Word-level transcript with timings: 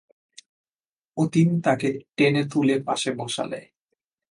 অতীন 1.17 1.49
তাকে 1.61 1.89
টেনে 2.17 2.43
তুলে 2.45 2.75
পাশে 2.79 3.09
বসালে। 3.11 3.61